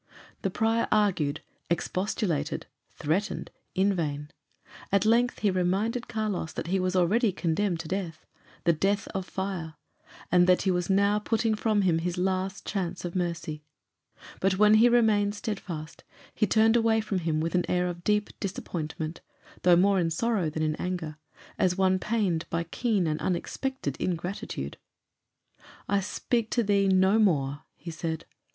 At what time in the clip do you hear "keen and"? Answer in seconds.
22.63-23.19